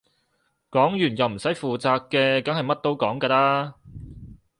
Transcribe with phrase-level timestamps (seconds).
[0.71, 3.75] 講完又唔使負責嘅梗係乜都講㗎啦